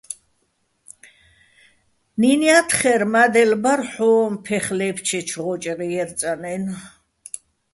[2.19, 6.77] ნინო̆ ჲათხერ: მა́დელ ბარ ჰ̦ო́ჼ ფეხ ლე́ფჩეჩო̆ ღო́ჭეღ ჲე́რწანაჲნო̆.